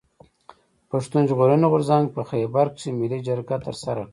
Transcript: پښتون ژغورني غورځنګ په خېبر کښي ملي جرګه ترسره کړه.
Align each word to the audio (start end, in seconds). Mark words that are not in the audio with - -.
پښتون 0.91 1.23
ژغورني 1.29 1.67
غورځنګ 1.71 2.05
په 2.15 2.21
خېبر 2.29 2.65
کښي 2.75 2.89
ملي 2.99 3.19
جرګه 3.27 3.55
ترسره 3.65 4.01
کړه. 4.05 4.09